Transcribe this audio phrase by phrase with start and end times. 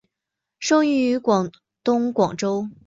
[0.57, 1.51] 生于广
[1.83, 2.67] 东广州。